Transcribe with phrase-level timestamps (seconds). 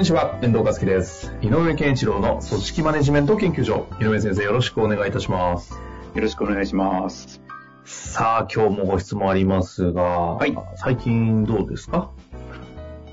[0.00, 1.34] にちは、遠藤和樹です。
[1.42, 3.86] 井上健一郎の組織マネジメント研究所。
[4.00, 5.74] 井上先生、よろしくお願いいたします。
[6.14, 7.40] よろしくお願いします。
[7.84, 12.10] さあ、今日もご質問ありますが、はい最近どうですか？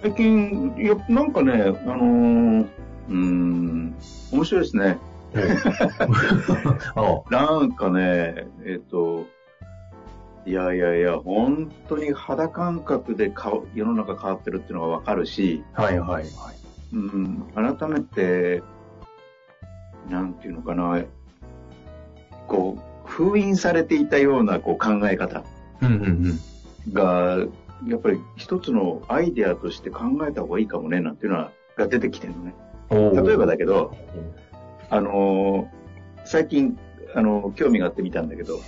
[0.01, 2.67] 最近、いや、なんかね、あのー
[3.09, 3.95] うーん、
[4.31, 4.97] 面白いですね。
[6.95, 9.25] あなんかね、えっ、と、
[10.45, 16.25] いやいやいや、本当に肌感覚で顔世の中変わってるっていうのがわかるし、はいはいはい。
[16.93, 18.63] うん、改めて、
[20.09, 21.03] なんていうのかな、
[22.47, 25.43] こう、封印されていたようなこう考え方
[25.81, 26.03] うんうん
[26.87, 26.93] うん。
[26.93, 27.37] が、
[27.87, 32.55] やっぱり一つのアイデアとして考えた方がいいかもね、なんていうのは、が出てきてるのね。
[32.89, 33.95] 例えばだけど、
[34.89, 35.77] あのー
[36.25, 36.77] 最近、
[37.15, 38.59] あのー興味があって見たんだけど、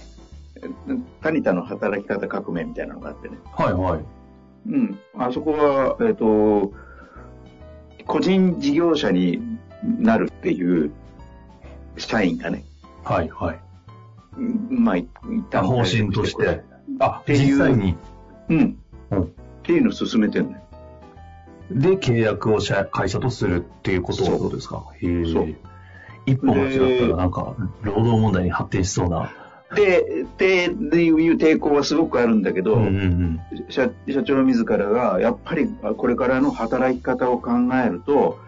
[0.57, 0.61] え
[1.21, 3.37] タニタの働き方革命みたいなのがあってね。
[3.53, 4.03] はいはい。
[4.67, 4.99] うん。
[5.17, 6.73] あそこは、えっ、と、
[8.09, 9.39] 個人事業者に
[9.83, 10.91] なるっていう
[11.95, 12.65] 社員がね、
[13.03, 13.59] はいはい。
[14.37, 15.05] うんまあ、いっ
[15.51, 16.63] た方針として。
[16.99, 17.95] あ、ていう実際に。
[18.49, 18.77] うん。
[19.11, 19.27] うんっ
[19.63, 20.57] ていうのを進めてるのよ。
[21.69, 24.83] で、契約を社会社とするっていうことそうですか？
[25.03, 25.55] へう
[26.25, 29.31] 一歩間違ったらなんか、労働問題に発展しそうな。
[29.75, 33.39] で、で、でいう抵抗はすごくあるんだけど、うんうんうん。
[33.69, 37.51] 社社長自らが、やっぱりあこれからの働き方を考
[37.85, 38.39] えると、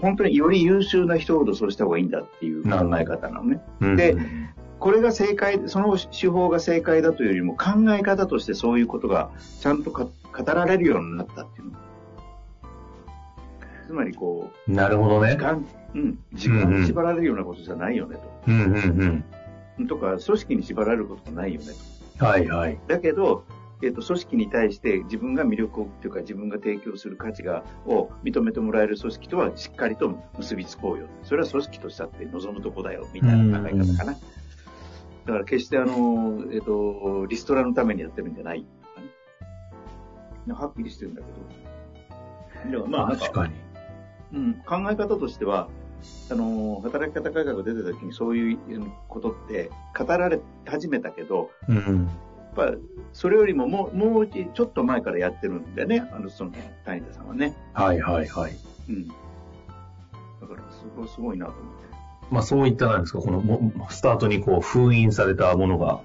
[0.00, 3.60] 本当により優秀な人ほどそうした方がいいんだっていう考え方なのね。
[3.80, 4.16] うんで
[4.78, 9.30] これが正解、その手法が正解だというよりも考え方としてそういうことが
[9.60, 11.72] ちゃんとか語られるようになったっていうの。
[13.86, 15.38] つまりこなるほどう、ね時。
[15.38, 18.22] 間、うん、時間に縛られるようなことじゃないよねと。
[18.48, 19.24] うんうんうん。
[19.88, 21.68] とか、組織に縛られることもないよね
[22.18, 22.24] と。
[22.24, 22.78] はいはい。
[22.86, 23.44] だけど、
[23.82, 31.08] えっと組織に対して自分が魅力をというか自分が提供する価値がを認めてもらえる組織とはしっかりと結びつこうよ。
[31.22, 34.12] それは組織としたって望むとこだよ、みたいな考え方かな。
[34.12, 39.00] だから決してあの、えっと、リストラのためにやってるんじゃないとか
[40.46, 40.54] ね。
[40.54, 41.26] はっきりしてるんだけ
[42.64, 42.70] ど。
[42.70, 43.54] でもまあ、確かに。
[44.32, 45.68] うん、考え方としては、
[46.30, 48.58] あの、働き方改革が出てた時にそういう
[49.08, 51.76] ことって語られ始めたけど、うん。
[51.76, 52.74] やっぱ
[53.12, 56.52] それよりももう、もうちょっと前からやってるんだよね、あの、その、
[56.84, 57.54] 谷田さんはね。
[57.74, 58.56] はいはいはい。
[58.88, 59.08] うん。
[59.08, 59.16] だか
[60.54, 61.86] ら、すごい、すごいなと思って。
[62.30, 66.00] まあそういったなんですか、このもスタートにこう封印されたものが、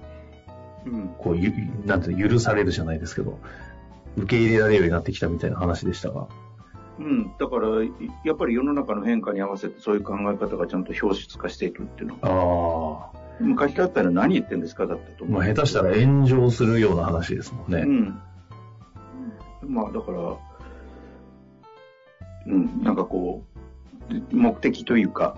[0.85, 1.15] うん。
[1.17, 1.51] こうゆ、
[1.85, 3.39] なんて許されるじゃないですけど、
[4.17, 6.27] 受け入れられるようになってきたみたいな話でしたが。
[7.01, 7.31] うん。
[7.39, 7.91] だから、い
[8.23, 13.11] やっぱり世の中の変化に合わせてそういう考え方がちゃんと表出化していくっていうのは。
[13.13, 13.43] ああ。
[13.43, 15.39] もう書き換えたら何言ってんですかだったと思う。
[15.39, 17.79] まあ下手したら炎上するような話ですもんね。
[17.81, 18.21] うん。
[19.73, 20.37] まあ、だから、
[22.47, 23.43] うん、なんかこ
[24.09, 25.37] う、目的というか、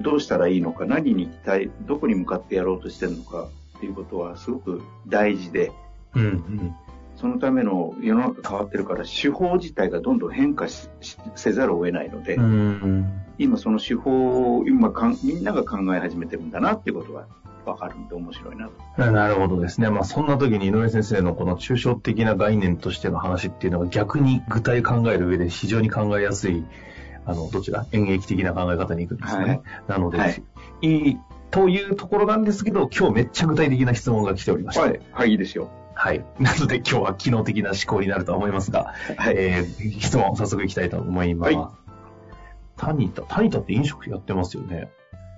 [0.00, 5.72] どうしたらいいのか、何に行きたい、どこに向かってやろうとしてるのかっていうことはすごく大事で、
[6.14, 6.76] うんうん。
[7.20, 10.66] そのための世の中変わってるから、手法自体がどんどん変化
[11.34, 12.38] せざるを得ないので。
[13.38, 17.26] 今その手法を今かんみんなが考え始めてるんだなっていうことが
[17.64, 19.12] わかるんで面白いなと。
[19.12, 19.90] なるほどですね。
[19.90, 26.64] まあそんな時に井上先生のこの抽象的な概念としての話っていうのが逆に具体考える上で非常に考えやすい、
[27.26, 27.86] あの、どちら？
[27.92, 29.48] 演劇的な考え方に行くんですよね。
[29.48, 30.42] はいなので、はい
[30.82, 31.18] い、い
[31.50, 34.80] というところなんですけど、今日めっちゃ具体的な質問が来ておりまして。
[34.80, 35.70] はい、はい、いいですよ。
[35.98, 36.24] はい。
[36.38, 39.34] なので今日は機能的な思考になると思いますが、はい。
[39.36, 41.54] えー、質問早速いきたいと思います。
[41.54, 41.88] はい
[42.78, 44.88] タニタ、タニタって飲食やってますよね。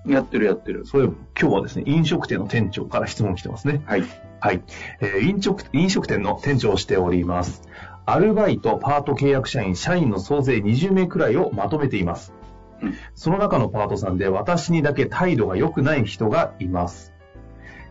[0.05, 0.85] やってるやってる。
[0.85, 3.81] そういえば今日はですね、飲食店の店長から質問来てますね。
[3.85, 4.03] はい。
[4.39, 4.61] はい。
[4.99, 7.63] えー飲食、飲食店の店長をしております。
[8.05, 12.33] アルバイト、パート契約社員、社員の総勢20名くらいをまとめています。
[12.81, 17.10] うんその中のパートさんで私にだけ態度が良くない人がいます。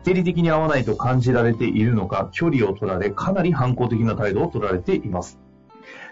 [0.05, 5.38] 定理的に合わないと感じられているのか、距離を取られ、かなり反抗的な態度を取られています。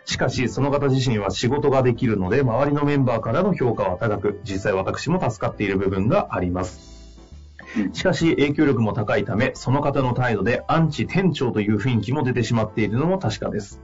[0.04, 6.98] しかし、その方自身は仕事ができるので、周りのメンバーからの評価は高く、実際私も助かっている部分があります。
[7.92, 13.80] しかし、影響力も高いため、その方の態度でアンチ店長という雰囲気も出てしまっているのも確かです。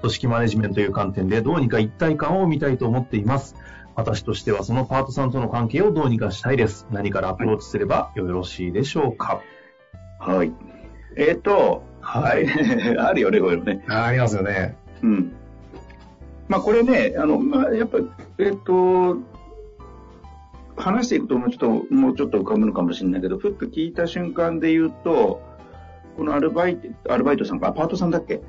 [0.00, 3.56] 組織マネジメントという観点でどうにか一体感を見たいと思っています。
[3.96, 6.86] 私としてはそのパートさんとの関係をどうにかしたいです。
[6.90, 9.40] 何からアプローチすればよろしいでしょうか
[10.18, 10.52] はい。
[11.16, 12.46] えっ、と、はい。
[12.98, 13.84] あるよね、こういうのね。
[13.88, 14.76] ありますよね。
[15.02, 15.32] うん。
[16.48, 17.98] まあこれね、あの、まあやっぱ、
[18.38, 19.18] えっ、と、
[20.76, 21.58] 話していくともうちょっ
[21.88, 25.40] と、もうちょっと浮かぶのかもしれないけど、ふっと聞いた瞬間で言うと、
[26.16, 28.40] このアルバイト、アルバイトさんか、あパートさんだっけ？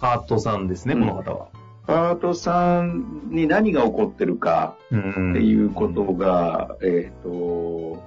[0.00, 1.48] ハートさんですね、うんこの方は。
[1.86, 8.02] パートさんに何が起こってるかうんっていうことが、えっ、と、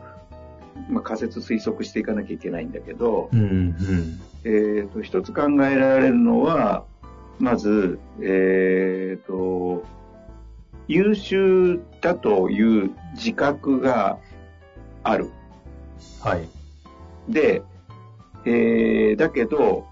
[0.89, 4.21] まあ仮説推測していかなきゃいけないんだけど、うんうん。
[4.43, 6.85] えっ、と、一つ考えられるのは、
[7.39, 9.83] まず、えっ、と、
[10.87, 14.19] 優秀だという自覚が
[15.03, 15.29] ある。
[16.21, 16.47] はい。
[17.27, 17.61] で、
[18.45, 19.85] えーだけど、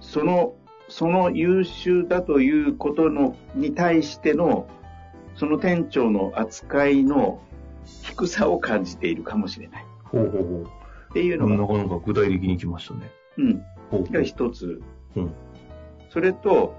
[0.00, 0.54] その、
[0.90, 4.68] その優秀だということの、に対しての、
[5.36, 7.40] その店長の扱いの
[8.02, 9.86] 低さを感じているかもしれない。
[10.04, 10.64] ほうほうほう。
[10.64, 13.10] っていうのが、なかなか具体的に来ましたね。
[13.38, 14.82] うん、ほうほが一つ。
[15.16, 15.32] うん
[16.10, 16.74] それと、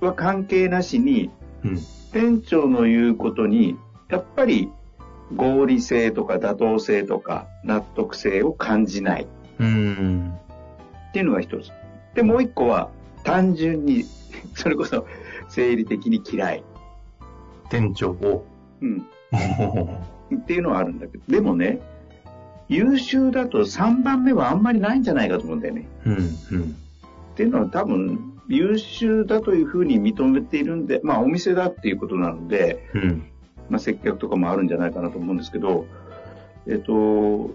[0.00, 1.30] は関係なしに、
[1.64, 1.78] うん。
[2.12, 3.76] 店長の言うことに、
[4.08, 4.70] やっぱり
[5.36, 9.26] 合理性とか妥当性とか納得性を感じない
[9.58, 10.32] うん。
[11.10, 11.70] っていうのが一つ。
[12.18, 12.90] で、もう一個は、
[13.22, 14.02] 単純に、
[14.54, 15.06] それこそ
[15.48, 16.64] 生理的に嫌い。
[17.70, 18.44] 店長を。
[18.80, 19.06] うん。
[20.34, 21.78] っていうのはあるんだけど、でもね、
[22.68, 25.86] 優秀だと3番目はあんまりないんじゃないかと思うんだよね。
[26.06, 26.14] うん。
[26.14, 26.22] うん。
[26.22, 26.26] っ
[27.36, 33.22] ていうのは多分、優秀だというふうに認めているんで、まあお店だっていうことなので、うん。
[33.70, 35.86] まあ接客とかもあるんじゃないかなと思うんですけど、
[36.66, 37.54] えっと、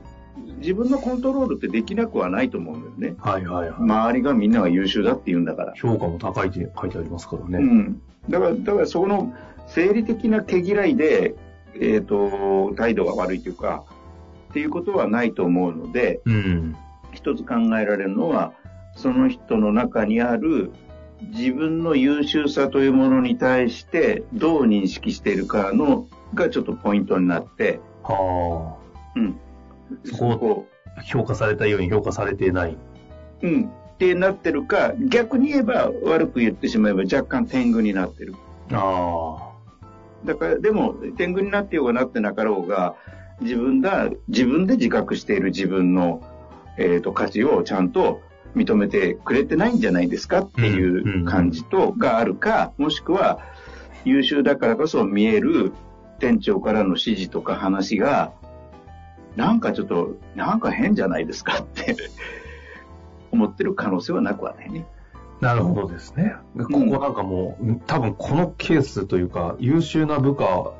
[0.57, 3.15] 自分のコントロールってできなくはないと思うんだよね。
[3.19, 3.80] はいはいはい。
[3.80, 5.74] 周りがみんなが優秀だって言うんだから。
[5.75, 7.57] 評価も高いって書いてありますからね。
[7.59, 8.01] うん。
[8.30, 9.33] だから、だからそこの
[9.68, 11.35] 生理的な毛嫌いで、
[11.80, 13.83] えっ、と、態度が悪いというか、
[14.50, 16.75] っていうことはないと思うので、うん。
[17.12, 18.53] 一つ考えられるのは、
[18.95, 20.71] その人の中にある
[21.31, 28.82] 自分の優秀さというものに対してどう認識しているかのがちょっとポイントになって、はうん。
[30.05, 30.67] そこ
[30.97, 31.01] あ。
[31.01, 32.77] 評価されたように評価されていない。
[33.41, 33.65] うん。
[33.65, 38.35] ってなってるか、逆に言えば悪く言ってしまえば若干天狗になってる。
[38.71, 39.51] あ
[40.25, 42.95] だから、でも、天狗になってようがなってなかろうが、
[43.41, 46.21] 自分が、自分で自覚している自分の、
[46.77, 48.21] えっ、と、価値をちゃんと
[48.55, 50.39] 認めてくれてないんじゃないですか？
[50.41, 53.39] っていう感じと、があるか、もしくは、
[54.05, 55.71] 優秀だからこそ見える
[56.19, 58.31] 店長からの指示とか話が、
[59.35, 61.95] なんかちょっと、なんか変じゃないですかって
[63.31, 64.85] 思ってる可能性はなくはないね。
[65.41, 65.45] あ。
[65.45, 66.35] なるほどですね。
[66.57, 70.74] ここなんかもう、多分このケースというか、優秀な部下、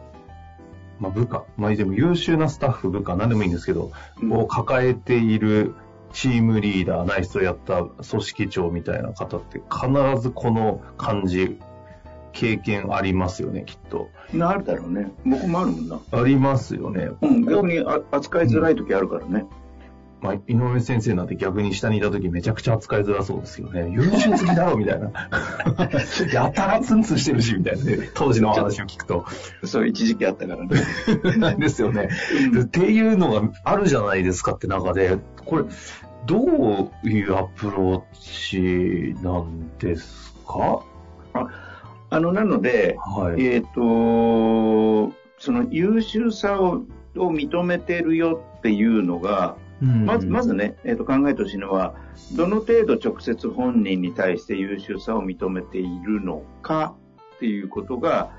[1.00, 3.92] まあ部下、まあでも優秀なスタッフ、部下、何でもいいんですけど、
[4.22, 5.76] うんを抱えている
[6.14, 11.60] チームリーダー、ナイスとやった組織長みたいな方って必ずこの感じ、
[12.34, 14.10] 経験ありますよね、きっと。
[14.34, 15.12] なあるだろうね。
[15.26, 16.00] 僕もあるもんな。
[16.12, 17.10] ありますよね。
[17.22, 19.46] うん、逆にあ扱いづらい時あるからね。
[20.22, 23.90] まあ、井上先生なんて逆に下にいた時めちゃくちゃ扱いづらそうですよね。
[23.92, 25.12] 優秀すぎだろ、みたいな。
[26.32, 28.10] やたらツンツンしてるし、みたいなね。
[28.14, 29.26] 当時の話を聞くと。
[29.66, 31.56] そう、一時期あったからね。
[31.60, 32.08] ですよね。
[32.62, 35.66] っていうのがあるじゃないですかって中で、これ、
[36.26, 40.84] どういうアプローチなんですか？
[41.34, 41.48] あ
[42.20, 43.46] の、なので、はい。
[43.46, 46.84] えっ、と、その優秀さを
[47.18, 51.96] を認めてるよっていうのが、まず、まずね、えっ、と、考えてほしいのは、
[52.36, 56.96] どの程度直接本人に対して優秀さを認めているのか
[57.36, 58.32] っていうことが、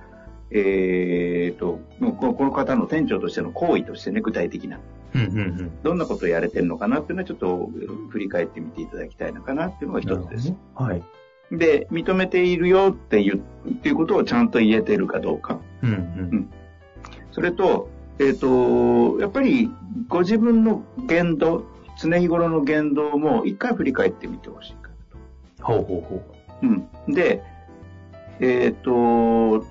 [0.51, 4.81] えっ、と、この方の店長としての行為としてね、具体的な。
[5.15, 5.83] うんうんうん。
[5.83, 7.71] どんなことをやれてるのかなっていうのはちょっと
[8.09, 10.55] 振り返ってみていただきたいのかなっていうのが一つです。
[10.75, 11.03] はい。
[11.51, 15.61] で、認めているよっていう、っていうことをちゃんと言えてるかどうか。
[15.83, 16.51] うんうん。
[17.33, 19.71] それと、えっ、と、やっぱり
[20.09, 21.65] ご自分の言動、
[22.01, 25.19] 常日頃の言動も一回振り返ってみてほしいかなと。
[25.63, 27.15] ほうほうほうん。
[27.15, 27.43] で、
[28.41, 29.65] えっ、と、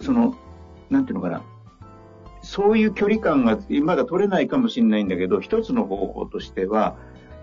[0.00, 0.34] その、
[0.88, 1.42] なんていうのかな。
[2.42, 6.96] そういう距離感がまだ取れないかもしれないんだけど、一つの方法としては、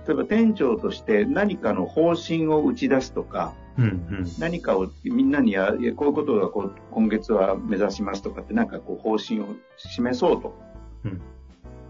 [0.08, 3.82] 例えば店長として何かの方針を打ち出すとか、う。
[3.82, 4.26] うんうん。
[4.40, 10.58] 何かをみんなにや、こういうことがこう今月は目指しますとかってなんかこう方針を示そうと
[11.04, 11.22] うん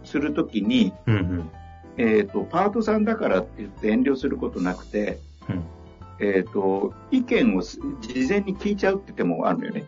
[0.03, 1.49] するときに、うんうん。
[1.97, 5.19] えっ、と、パートさんだからって言って遠慮することなくて、
[5.49, 5.63] うん
[6.19, 7.81] えっ、と、意見を事
[8.27, 9.85] 前に聞いちゃうって手もあるのよね。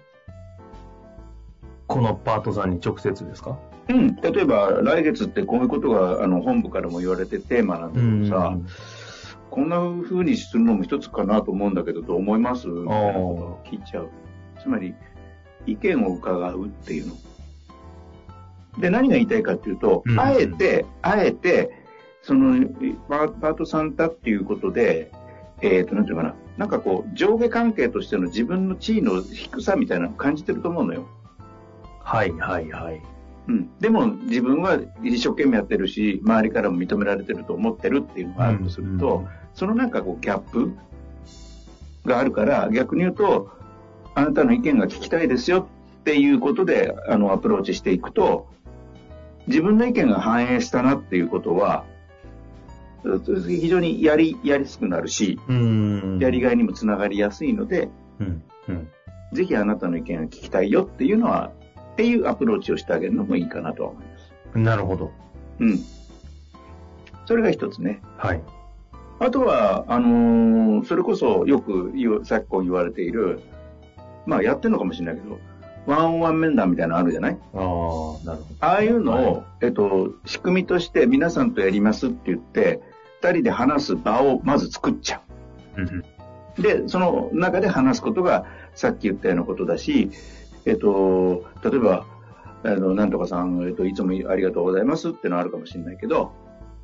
[1.88, 3.58] このパートさんに直接ですか？
[3.90, 4.16] うん。
[4.16, 8.58] 例えば、来月ってこういうことが、あの、本部からも言われてテーマなんだけどさ、
[9.50, 12.68] こんな風にするのも一つかなと思うんだけど、どう思います？
[12.68, 14.10] みたいなことを聞いちゃう。
[14.62, 14.94] つまり、
[15.66, 17.16] 意見を伺うっていうの。
[18.80, 21.72] で、何が言いたいかっていうと、うんあえて、あえて、
[22.22, 22.68] その、
[23.10, 25.12] パーパートさんだっていうことで、
[25.62, 26.36] えっ、と、なんていうのかな。
[26.58, 31.08] なんかこう、上下関係としての自分の地位の低さみたいなのを感じてると思うのよ。
[32.04, 33.02] はいはいはい。
[33.50, 33.70] うん。
[33.80, 40.72] でも、自分は一生懸命やってるし、周りからも認められてると思ってるっていうのがあるとすると、そのなんかこう、ギャップ
[42.06, 43.52] があるから、逆に言うと、
[44.14, 45.68] あなたの意見が聞きたいですよ
[46.02, 48.48] っていうことで、あの、アプローチしていくと、
[49.48, 51.86] 自分の意見が反映したなっていうことは、
[53.48, 56.20] 非常にやり、やりやすくなるし、うん。
[56.22, 57.90] やりがいにもつながりやすいので、
[58.20, 58.44] うん。
[58.68, 58.88] うん。
[59.34, 61.52] ぜひあなたの意見が聞きたいよっていうのは、
[62.00, 64.58] っていうアプローチをしてあげるのもいいかなとは思います。
[64.58, 65.12] なるほど。
[65.60, 65.80] うん。
[67.26, 68.02] それが一つね。
[68.16, 68.42] はい。
[69.20, 71.92] あとは、あのーそれこそよく
[72.24, 73.42] 昨今言われている、
[74.26, 75.40] まあやってるのかもしれないけど、
[75.88, 77.34] ワンオンワン面談みたいなのあるじゃない？
[77.34, 78.38] ああ、なるほど。
[78.62, 82.80] ああいうのを、はえっと、仕組みとして皆さんとやりますって言って、
[83.22, 85.22] 二人で話す場をまず作っちゃ
[85.76, 85.84] うん
[86.58, 86.62] う。
[86.62, 90.12] で、その中で話すことがさっき言ったようなことだし、
[90.66, 92.06] えっと、例えば、
[92.64, 96.32] あの、なんとかさん、えっと、いつもありがとうございますってのはあるかもしれないけど、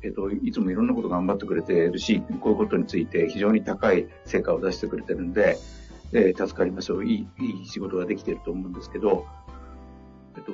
[0.02, 5.58] えっと、いつもいろんなこと頑張ってくれているし、こういうことについて非常に高い成果を出してくれてるんで、
[6.12, 7.02] えー助かりますよ。
[7.02, 9.26] いい、いい仕事ができてると思うんですけど、
[10.36, 10.52] えっと、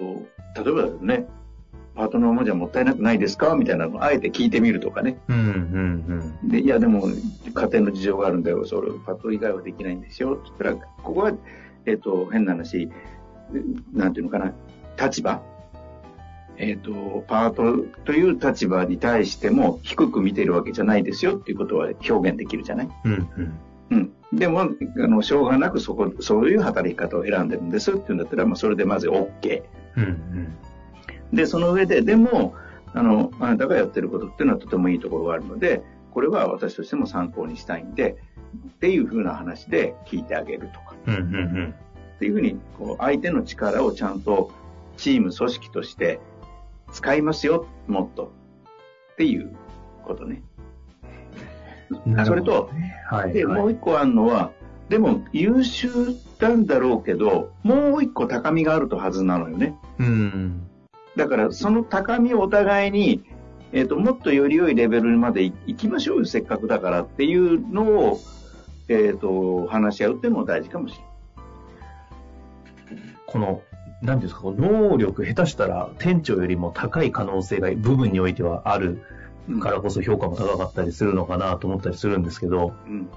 [0.64, 1.28] 例えばね、
[1.94, 3.54] パートナーもじゃもったいなくないですか？
[3.54, 5.20] みたいなのをあえて聞いてみるとかね。
[5.28, 7.06] うんうんで、いや、でも、
[7.54, 8.64] 家庭の事情があるんだよ。
[8.64, 10.32] それ、パート以外はできないんですよ。
[10.32, 11.32] って言ったら、ここは、
[11.86, 12.90] えっと、変な話、
[13.92, 14.52] なんていうのかな、
[15.00, 15.42] 立場？
[16.58, 22.88] えっ、と、パートという立場に対しても低く見てるわけじゃないですよっていうことは表現できるじゃない？
[23.04, 23.12] うん。
[23.12, 23.28] うん
[23.90, 24.12] うん。
[24.30, 24.38] うん。
[24.38, 29.62] でも、あの、しょうがなくそこ、そういう働き方を選んでるんですっていうんだったら、まあ、それでまず OK。
[29.96, 31.36] うんうん。
[31.36, 32.54] で、その上で、でも、
[32.94, 38.16] あの、あなたがやってることっていうのはとてもいいところがあるので、これは私としても参考にしたいんで、
[38.54, 41.26] っていう風な話で聞いてあげるとか、うんうんう
[41.68, 41.74] ん。
[42.16, 44.52] っていう風に、こう、相手の力をちゃんと
[44.96, 46.20] チーム、組織として
[46.92, 48.32] 使いますよ、もっと。
[49.12, 49.54] っていう
[50.04, 50.42] ことね。
[52.06, 52.70] なるほどそれと、
[53.10, 53.32] はい。
[53.32, 54.52] で、はいもう一個あるのは、
[54.88, 55.88] でも優秀
[56.38, 59.74] なんだろうけど、もう一個高みがあるとはずなのよね。
[59.98, 60.68] うん。
[61.16, 63.22] だから、その高みをお互いに、
[63.72, 68.20] えっ、と、もっとより良いレベルまでい行きましょうよ、せっかくだからっていうのを、
[68.88, 71.08] えっ、と、話し合うっていうのも大事かもしれない。
[73.26, 73.62] この、
[74.02, 79.02] なんていうんですか、能力、下手したら店長よりも高い可能性が部分においてはある
[79.48, 83.08] うんからこそ評価も高かったりするのかなと思ったりするんですけど、うん。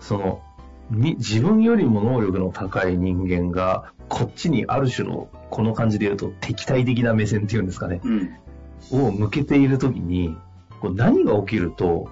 [0.00, 0.42] その、
[0.90, 8.34] に自分よりも能力の高い人間が、こっちにある種の、この感じで言うと敵対的な目線っていうんですかね、うん。
[8.92, 10.36] を向けているときに、
[10.80, 12.08] こう何が起きると、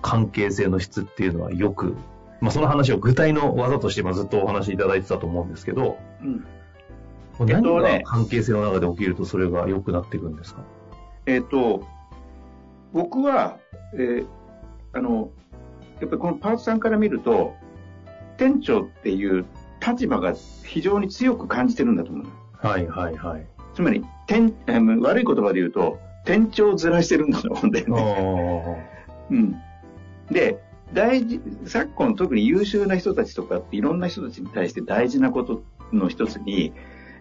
[0.00, 1.96] 関係性の質っていうのはよく、
[2.42, 6.44] まあその話を具体の技として今ずっとお話しいただいてたと思うんですけど、うん。
[7.46, 10.62] 何が関係性の中で起きるとそれが良くなっていくんですか？
[11.24, 11.86] えっ、と、
[12.92, 13.58] 僕は、
[13.94, 14.26] えー
[14.92, 15.30] あの、
[16.00, 17.54] やっぱりこのパートさんから見ると、
[18.36, 19.46] 店長っていう
[19.86, 20.34] 立場が
[20.64, 22.30] 非常に強く感じてるんだと思うの。
[22.58, 23.46] はいはいはい。
[23.74, 28.88] つまり、店、えー悪い言葉で言うと、店長をずらしてるんだと思うんだよね。
[29.30, 29.56] うん。
[30.30, 30.61] で、
[30.92, 36.72] 大事、昨今特に優秀な人たちとかっていろんな人たちに対して大事なことの一つに、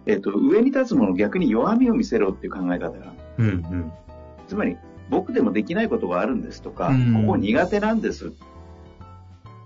[0.06, 3.14] えっ、と、上に立つもの逆に弱みを見せろっていう考え方が。
[3.38, 3.92] うんうん。
[4.48, 4.78] つまり、
[5.10, 8.34] 僕でもできないことがあるんですとか、うんここ苦手なんです。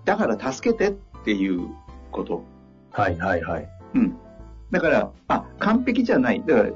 [0.03, 0.93] だから助けてっ
[1.23, 1.67] ていう
[2.11, 2.43] こと。
[2.91, 3.69] はいはいはい。
[3.95, 4.17] うん。
[4.71, 6.43] だから、あ、完璧じゃない。
[6.45, 6.69] だから、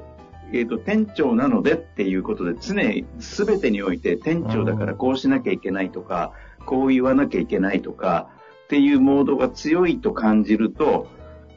[0.52, 6.32] えっ、と、店長なのでっていうことで、常に全てにおいて店長だからこうしなきゃいけないとか、
[6.66, 8.28] こう言わなきゃいけないとか、
[8.64, 11.08] っていうモードが強いと感じると、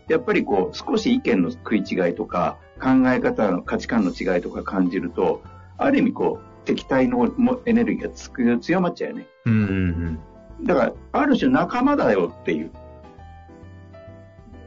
[0.08, 5.42] やっぱりこう、少し意見の食い違いとか、考え方の価値観の違いとか感じると、
[5.78, 9.28] ある意味こう、敵対のもエネルギーがつく強まっちゃうよね。
[9.46, 10.20] うんうん
[10.62, 12.72] だから、ある種仲間だよっていう。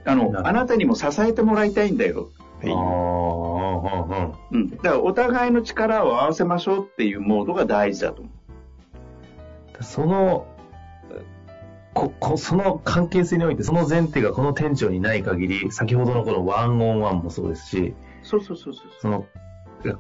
[0.05, 2.28] あの、あなたにも支えてもらいたいんだよ
[2.59, 2.73] ってうん。
[2.73, 2.76] いう。
[2.76, 4.71] あうん。
[4.71, 8.36] だから、お互いの力を合わせましょうっていうモードが大事だと思あ、
[9.80, 10.47] その、
[11.95, 18.85] こ、こ、その関係性において、その前提がこの店長にない限り、先ほどのこのワンオンワンもそうですし、そうそうそうそう。
[19.00, 19.26] その、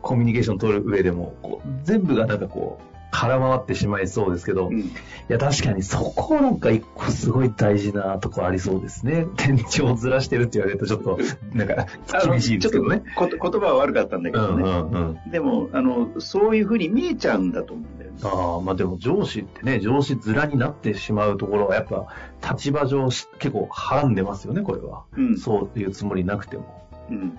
[0.02, 4.90] コミュニケーション取る上でも、こう全部がなんかこう、空回ってしまいそうですけど、いうん
[5.28, 9.26] や、確かにそこなんか一個すごい大事なとこありそうですね。
[9.36, 11.18] 店長をずらしてるって言われるとちょっと、
[11.54, 11.86] なんか、
[12.28, 13.02] 厳しいですけどね。
[13.16, 14.62] ちょっとこと言葉は悪かったんだけうんどね。
[14.64, 15.30] うんうん。
[15.30, 18.18] でも、あの、そういうふうに見えちゃうんだと思うんだよね。
[18.22, 22.06] ああ、まあでも上司ってね、上司面になってしまうところはやっぱ
[22.52, 25.04] 立場上し結構はらんでますよね、これは。
[25.16, 25.38] うん。
[25.38, 26.86] そういうつもりなくても。
[27.10, 27.38] うん。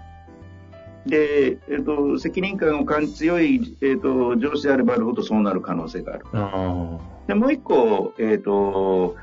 [1.07, 6.25] で、えっ、と、責任感を感じ強い、えっ、と、上司であればあるほどそうなる可能性がある。
[6.33, 9.15] あで、もう一個、えっ、と、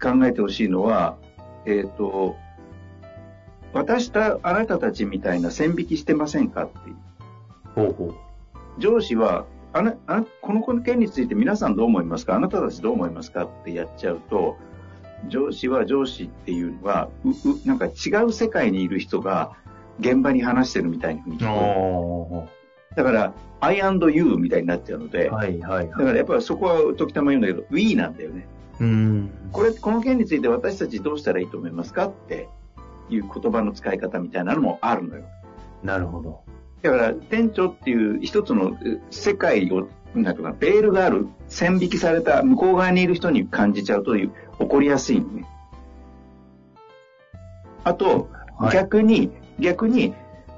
[0.00, 1.16] 考えてほしいのは、
[1.64, 2.36] えっ、と、
[3.72, 6.96] 私とあなたたちみたいな線引きしてませんかっていう。
[7.74, 8.14] ほうほう。
[8.80, 12.36] 上司は、あな、あなこの件について皆さんどう思いますか？
[12.36, 13.44] あなたたちどう思いますか？
[13.44, 14.56] ってやっちゃうと、
[15.28, 17.34] 上司は上司っていうのは、う、う、
[17.66, 19.52] なんか違う世界にいる人が
[20.00, 22.56] 現場に話してるみたいに聞こえる。
[22.96, 28.46] だから、I and you みたいになっちゃうので、はいはいだからやっぱりそこは時たま言うんだけど、we なんだよね。
[28.80, 29.30] うん。
[29.52, 32.48] これ、この件について私たちどうしたらいいと思いますかって
[33.08, 35.24] いう言葉の使い方みたいなのもあるのよ。
[35.82, 36.42] なるほど。
[36.82, 45.46] だから、店長っていう一つのえ世界を、なんかな、ベールがある、線引きされた向こう側にいる人に感じちゃうという、起こりやすいのね。
[47.84, 50.14] あと、はい逆に、逆に、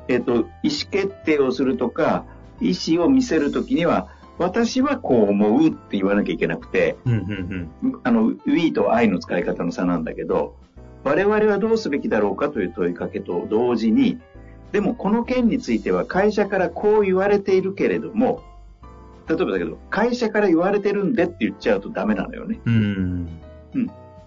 [0.09, 2.25] えっ、と、意思決定をするとか、
[2.61, 8.00] 意思を見せるときには、私はこう思うって言わなきゃいけなくて、うんうんうん。
[8.05, 10.57] あの、we と I の使い方の差なんだけど、
[11.05, 14.19] 我々はどうすべきだろうかという問いかけと同時に、
[14.73, 18.43] でもこの件については会社からこう言われているけれども、
[19.28, 22.61] 例えばだけど、会社から言われてるんでって言っちゃうとダメなのよね。
[22.64, 23.28] うん。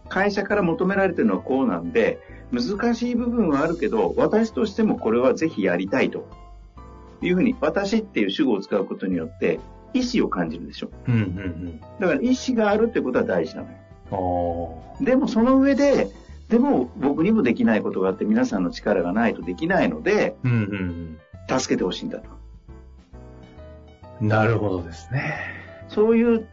[0.09, 2.19] 会社から求められてるのはこうなんで、
[2.51, 6.27] 難しい部分はあるけど、私としてもこれはぜひやりたいと。
[7.21, 9.59] いうふうに、私っていう主語を使うことによって、
[9.93, 10.89] 意思を感じるでしょ。
[11.07, 14.83] うんうんだから意思があるってことは大事なのよ。
[15.01, 16.09] でもその上で、
[16.49, 20.47] でも僕にもできないことがあって皆さんの力がないとできないので、あ。
[20.47, 22.29] うんうん助けてほしいんだと。
[24.21, 24.27] うん。
[24.27, 25.35] なるほどですね。
[25.89, 26.47] そういう、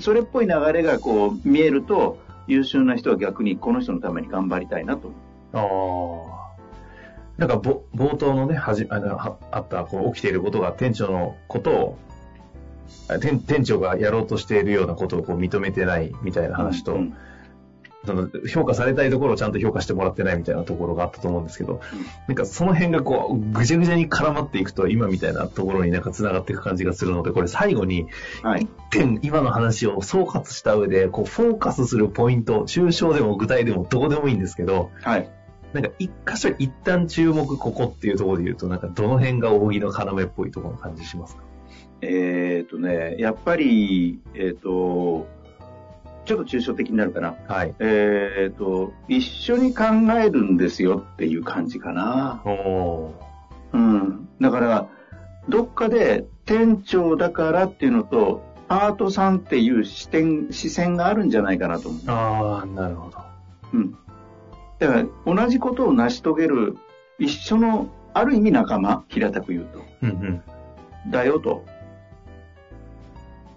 [0.00, 5.20] それっぽい流れがこう見えると、優秀な人は逆にこの人のために頑張りたいなと思う。
[5.52, 6.40] ああ。
[7.38, 11.98] なんかぼ冒頭のね、はじあのはあったこう起きていることが店長のことを
[13.08, 17.16] あ店店長がやろうとしているようなことをこう認めてないみたいな話と、うん
[18.06, 21.82] その評価されたいところをちゃんと評価してもらってないみたいなところがあったと思うんですけど、
[22.28, 28.06] なんかその辺がこうぐちゃぐちゃに絡まっていくと今みたいなところになんか繋がっていく感じがするので、これ最後に
[28.42, 28.66] はい。
[28.90, 35.30] 点今の話を総括した上でこうフォーカスするポイント、抽象でも具体でもどこでもいいんですけど、はい。
[35.72, 41.42] なんか一箇所一旦注目ここっていうところで言うと、なんかどの辺が扇の要っぽいところの感じしますか？
[42.02, 45.28] えっ、とね、やっぱり、えっ、と、
[46.24, 47.34] ちょっと抽象的になるかな。
[47.46, 47.74] はい。
[47.78, 49.84] えっ、と、一緒に考
[50.18, 52.42] えるんですよっていう感じかな。
[52.44, 53.76] おー。
[53.76, 54.28] うん。
[54.40, 54.88] だから、
[55.48, 62.02] どっかで店長だからっていうのと、パートさんっていう視点、視線があるんじゃないかなと思う。
[62.06, 63.18] ああ、なるほど。
[63.74, 63.96] うん。
[64.80, 66.76] だから、同じことを成し遂げる、
[67.18, 69.84] 一緒の、ある意味仲間、平たく言うと。
[70.02, 70.42] うん
[71.04, 71.10] うん。
[71.10, 71.64] だよと。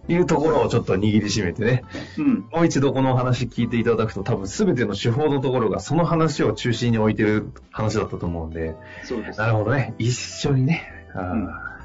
[0.09, 1.83] いうところをちょっと握りしめてね、
[2.17, 2.45] うん。
[2.51, 9.39] もう一度このお話聞いていただくと多分全ての手法のところがその話を中心に置いてる話だったと思うんで、そうです。
[9.39, 9.95] なるほどね。
[9.99, 10.91] 一緒にね。
[11.15, 11.79] あ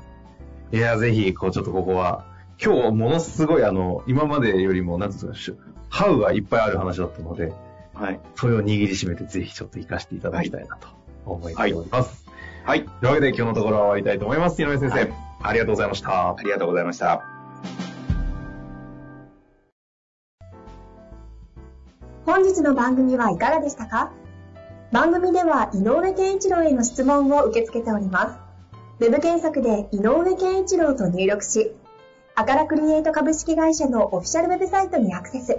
[0.72, 2.27] ーいや、ぜひ、こうちょっとここは、
[2.62, 7.53] 今日ものすごいあの、今までよりも、なんていうんですか、ハウがいっぱいある話だったので、
[7.99, 8.21] はい。
[8.37, 10.89] それを握りしめてぜひちょっと活かしていただきたいなと
[11.27, 12.25] 思っております。
[12.65, 12.85] はい。
[12.85, 14.63] というわけで今日のところは終わりたいと思います。
[14.63, 16.37] 井上先生、はいありがとうございましたあ。
[16.43, 17.23] りがとうございました。
[22.27, 24.13] 本日の番組はいかがでしたか？
[24.91, 28.33] 番組では井上健一郎への質問を受け付けておりま
[28.99, 29.05] す。
[29.05, 31.73] ウェブ検索で井上健一郎と入力し、
[32.35, 35.59] アカラクリエイト株式会社のオフィシャルウェブサイトにアクセス。